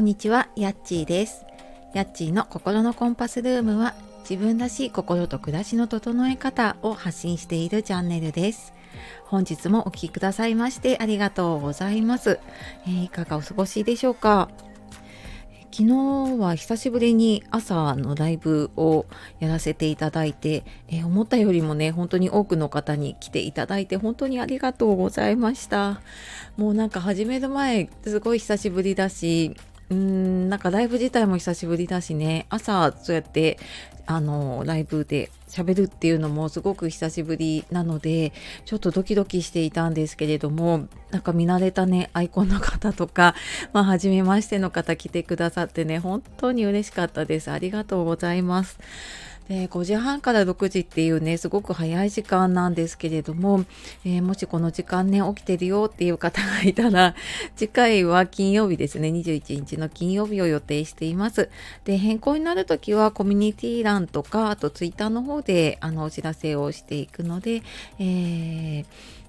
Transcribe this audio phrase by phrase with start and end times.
[0.00, 1.44] こんにちは、やっちーです。
[1.92, 8.72] やっちーの心のコンパスルームは自分らしい心と暮らしの整え方を発信しているチャンネルです。
[9.26, 12.40] 本日もお聴きくださいましてありがとうございます。
[12.86, 14.48] えーいかがお過ごしでしょうか？
[15.70, 19.04] 昨日は久しぶりに朝のライブを
[19.38, 26.00] やらせていただいて、えー思ったよりもね本当に多くの方に来ていただいて本当にありがとうございました
[26.56, 29.54] もうなんか始める前すごい久しぶりだし
[29.90, 32.46] うーんなんかライブ自体も久しぶりだしね。
[32.48, 33.58] 朝そうやって
[34.06, 38.32] あのライブで喋るっていうのもすごく久しぶりなので
[38.64, 43.34] ちょっとドキドキしていたんですけれどもなんか見慣れたねアイコンの方とか
[43.72, 47.50] まあ初めましての方来てくださってね本当に嬉しかったです。
[47.50, 48.78] ありがとうございます。
[49.48, 53.64] で5時半から6時っていうねすごく早い時間なんですけれども、
[54.04, 57.14] えーもしこの時間ね起きてるよっていう方がいたら
[57.56, 61.48] 次回は金曜日ですね21日の金曜日を予定しています。
[61.84, 67.62] で変更になるときはコミュニティ欄とかあとツイッターの方であのお知らせをしていくので、
[67.98, 69.19] えー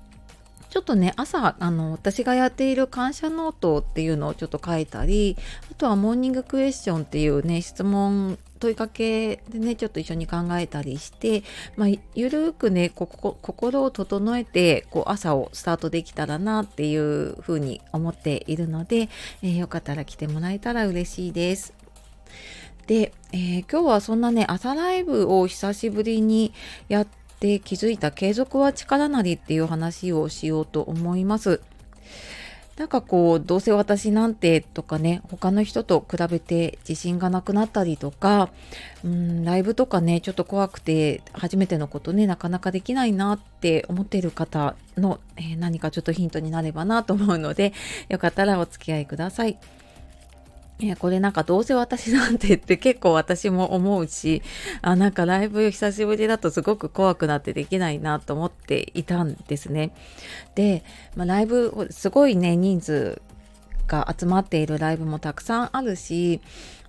[0.71, 5.37] ちょっとね朝あの私がやっている感謝ノートっていうのをちょっと書いたり
[5.69, 11.43] あとはモーニングクエスチョンっていうね質問問いかけでねちょっと一緒に考えたりして、
[11.75, 19.09] まあ、ゆるーくねここ心を整えてこう朝をスタートできたらなっていうふうに思っているので、
[19.41, 21.73] えーよかったら来てもらえたら嬉しいです。
[22.87, 26.53] で、えー今日はそんなね朝ライブを久しぶりに
[26.87, 31.59] やってで気づいた継続は力なりっていう話をしようと思います。
[32.77, 38.49] なんかこうどうせ私なんてとかね他の人と比べて自信がなくなったりとか
[39.03, 47.73] うんライブとかねちょっと怖くて初めてのことねなかなかできないなって思っている方の、えー何かちょっとヒントになればなと思うので
[48.09, 49.59] よかったらお付き合いください。
[50.83, 54.41] えこれなんかどうせ私なんてって結構私も思うし
[54.81, 59.93] あなんかライブ久しぶりだとすごく怖くなってできないなと思っていたんですね。
[60.55, 60.83] で、
[61.15, 63.21] まあ、ライブすごいね人数
[63.87, 66.41] が集まっているライブもたくさんあるし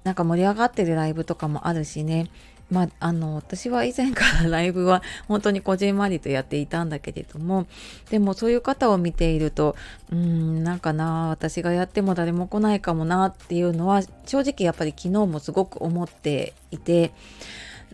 [0.05, 2.31] なんか盛り上がってるライブとかもあるしね
[2.73, 7.67] まあ、あの私は以前から ライブは本当にこじんまりとやっていたんだけれども
[8.11, 9.77] でもそういう方を見ていると
[10.11, 17.13] うんなんかな私がやっても誰も来ないかもなっていうのは正直やっぱり昨日もすごく思っていて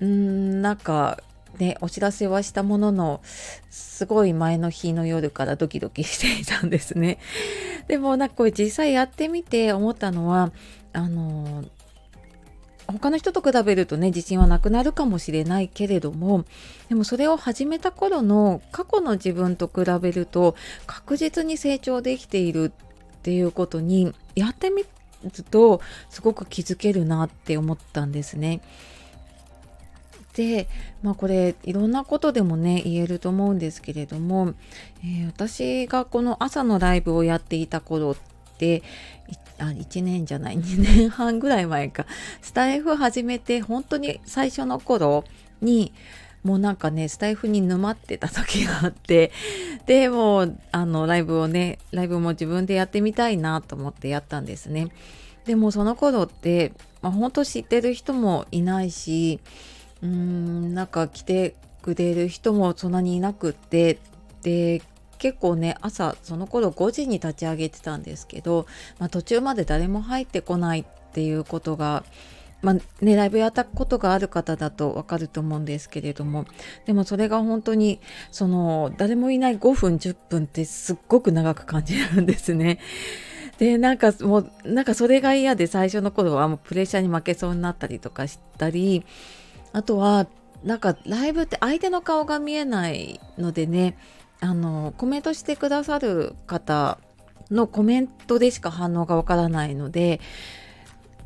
[0.00, 1.19] うーんなんか
[1.59, 3.21] ねお知らせはしたものの
[3.69, 7.19] すごい前の日の夜から ドキドキしていたんですね。
[7.89, 10.53] でもなんかこれ実際やってみて思ったのは
[10.93, 11.65] あの
[12.93, 16.44] 他の人と比べるとね自信はなくなるかもしれないけれども
[16.88, 20.56] でもそれを始めた頃の過去の自分と比べると
[20.87, 22.72] 確実に成長できている
[23.19, 24.88] っていうことにやってみる
[25.50, 28.60] とすごく気づけるなって思ったんですね。
[30.34, 30.69] で
[31.03, 34.54] まあこれいろんなことでもね言えると思うんですけれども、
[35.03, 38.83] えー私がこの朝のライブをやっていた頃ってい
[39.59, 42.07] あ1年じゃない 2年半ぐらい前か。
[42.43, 45.25] スタイフ始めて本当に最初の頃
[45.61, 45.93] に
[46.45, 49.33] もうなんかねスタイフに沼ってた時があって
[49.87, 54.89] でもうあのライブをねライブも自分でやってみたいなと思ってやったんですね。
[55.45, 59.41] でもその頃って、まあ、本当知ってる人もいないし
[60.03, 63.99] うーんなんか来てくれる人もそんなにいなくって
[64.43, 64.83] で
[65.19, 68.67] 結構ね朝その頃5時に立ち上げてたんですけど、
[68.99, 72.05] まあ、途中まで誰も入ってこないっていうことが
[72.61, 76.45] まあね、ライブやったことがある方だとわかると思うんですけれども
[76.87, 78.01] でもそれが本当に
[78.33, 82.81] その誰もいない5分10分ってすっごく長く感じるんですね。
[83.59, 89.05] でなんかもうなんかそれが嫌で最初の頃はもうプレッシャーに負けそうになったりとかしたり
[89.73, 90.28] あとは
[90.62, 93.97] なんかライブって相手の顔が見えないのでね
[94.41, 96.98] あのコメントしてくださる方
[97.51, 100.21] のコメントでしか反応がわからないので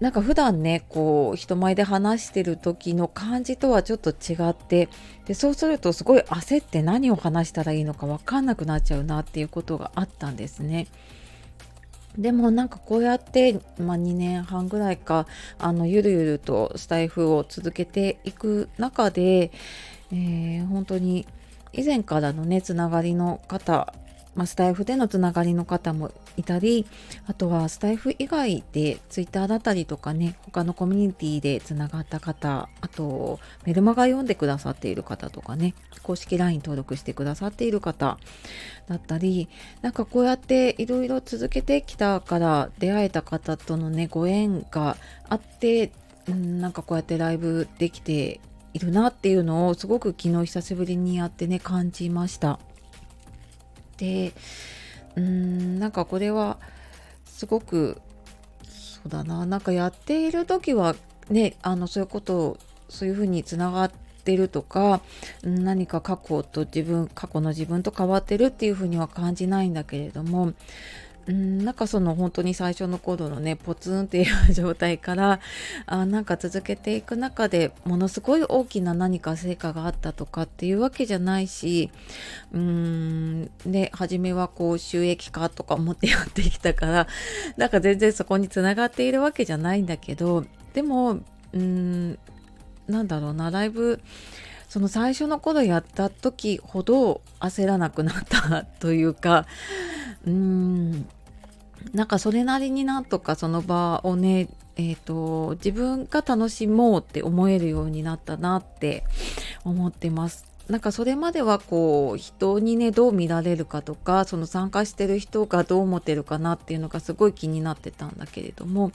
[0.01, 4.89] なんか普段ねこう人前で話してる時の感じとはちょっと違って
[5.27, 10.89] でそうするとすごい焦って何を話したらいいのか分かんなくなっちゃうなっていうことがあったんですね。
[12.19, 15.27] でもなんかこうやって、まあ、2年半ぐらいか
[15.59, 19.51] あのゆるゆるとスタイフを続けていく中で、
[20.11, 21.27] えー本当に
[21.73, 23.93] 以前からのねつながりの方
[24.35, 26.87] まあ、スタイフでのつながりの方もいたり
[27.27, 38.19] あとはスタイフ以外でツイッターだったりとかね他のコミュニティでつながった方あとメルマガ読んでくださっている方とかね公式 LINE 登録してくださっている方
[38.89, 39.49] だったり
[39.83, 44.97] なんかこうやっていろいろ続けてきたから出会えた方とのねご縁が
[45.29, 45.93] あって
[46.27, 48.41] うんなんかこうやってライブできて
[48.75, 52.59] いるなっていうのをすごく昨日久しぶりにやってね感じました。
[53.99, 54.33] で
[55.17, 56.59] うーんなんかこれは
[57.25, 58.01] すごく
[58.65, 60.95] そうだななんかやっている時は
[61.29, 62.59] ねあのそういうことを
[62.89, 63.91] そういうふうにつながっ
[64.25, 65.01] てるとか
[65.43, 70.53] 何か過去と自分過去の自分と変わってるっていうふうには感じないんだけれども
[71.29, 75.41] うんなんかその本当に最初の頃のねポツンっていう状態から
[75.87, 81.91] あなんか続けていく中でものすごい大きな何か成果があったとかっていうわけじゃないし
[82.53, 87.07] うんで初めはこう収益化とか思ってやってきたから
[87.57, 90.45] なんか全然そこにつながっているわけじゃないんだけど
[90.75, 91.21] でも
[91.53, 92.19] うん
[92.89, 94.01] なんだろうなライブ
[94.69, 99.47] その最初の頃やった時ほど焦らなくなったというか
[100.27, 101.07] うーん
[101.93, 109.05] なんかそれなりになんとかその場をねえーと、自分が楽しもうって思えるようになったなって
[109.65, 110.47] 思ってます。
[110.69, 118.93] なんかそれまではこう人にねどう見られるかとかその参加してる人がどう思ってるかなっていうのがすごい気になってたんだけれども、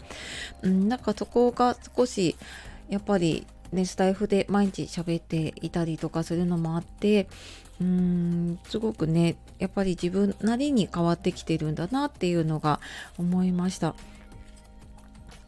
[0.62, 2.38] うん、なんかそこが少し
[2.89, 7.28] やっぱりねスタイフで毎日喋っていたりとかするのもあって
[7.80, 12.80] うーんすごくねやっぱり自分なりに変わってきてるんだなっていうのが
[13.18, 13.96] 思いました。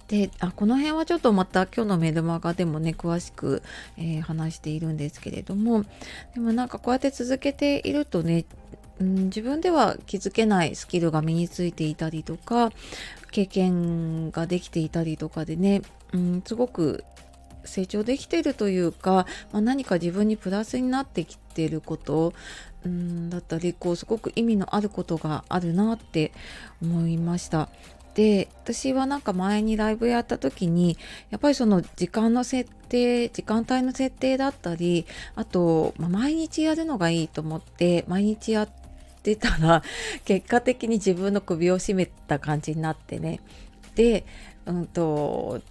[0.07, 3.61] であこの辺はちょっとまた今日のメルマガでもね詳しく、
[3.95, 5.85] えー、話しているんですけれども
[6.33, 8.45] でもなんかこうやって続けているとね
[8.99, 12.71] うん、自分では気づけないスキルが身についていたりとか
[13.31, 15.81] 経験ができていたりとかでね、
[16.13, 17.03] うん、すごく
[17.65, 22.33] 成長できてるというか、まあ、何か自分にプラスになってきてること
[22.85, 26.31] うんだったりこうすごく意味のあることがあるなって
[26.81, 27.69] 思いました。
[28.15, 30.97] で私はなんか前にライブやった時に
[31.29, 38.69] やっぱりその時間の設定時間帯の設定だったりあと、まあ、毎日やるのがいいと思って毎日やっ
[39.23, 39.83] てたら
[40.25, 43.39] 結果的に自分の首を絞めた感じになってね
[43.95, 44.25] で
[44.65, 45.61] うんと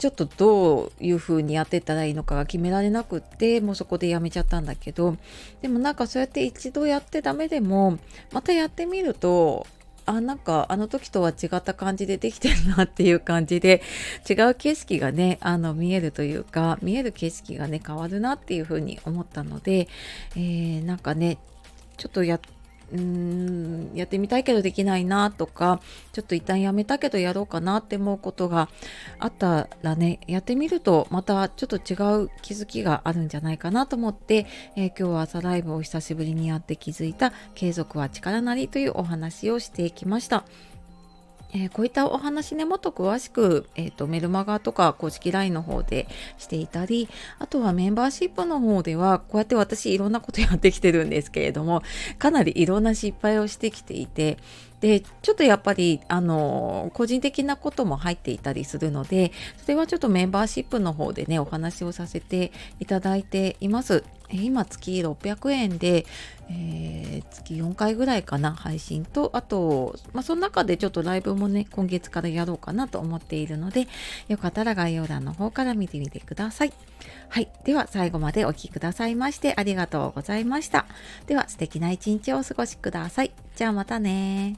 [0.00, 5.18] ちょっとどういう風にやってったらいいのかが決められなくってもうそこでやめちゃったんだけど
[5.60, 7.98] でもなんかそうやって一度やってダメでも
[8.32, 9.66] またやってみると
[10.06, 13.82] あなんかあの時とは違った感じでできてるなっていう感じで
[14.28, 19.86] 違う景色がねあの見えるというか見える景色がね変わるなっていう風に思ったので、
[20.34, 21.36] えー、なんかね
[21.98, 22.48] ちょっとやって
[22.92, 25.80] うーんやってみたいけどできないなとか
[26.12, 28.68] ちょっと一旦やめたけどやろうかなって思うことが
[29.18, 31.94] あったらねやってみるとまたちょっと違
[32.24, 34.46] う気づきがあるんじゃないかなと思って、
[34.76, 40.44] えー、今日は朝ライブを久しぶりにやって気づいた継続は力なりというお話をしていきました。
[41.52, 46.08] えー、こういったお話ねもっと詳しく、えーと、メルマガとか公式 LINE の方で
[46.38, 47.08] していたり
[47.38, 51.82] あとはメンバーシップの方ではこうやって私いろんなことやってきてるんですけれども
[52.18, 54.38] かなりいろんな失敗をしてきていて
[54.80, 64.04] でちょっとやっぱりあの個人的なことも入っていたりするのでそれはちょっとメンバーシップの方でねお話をさせていただいています。
[64.32, 66.06] 今月600円で、
[66.48, 73.88] えー、月4回ぐらいかな配信とあと、まあ、その中でちょっとライブもね今月からやろうかなと思っているので
[74.28, 76.72] よかったら概要欄の方から見てみてください。
[77.28, 77.48] はい。
[77.64, 80.86] では最後までお聴きくださいましてありがとうございました。
[81.26, 83.32] では素敵な一日をお過ごしください。
[83.56, 84.56] じゃあまたね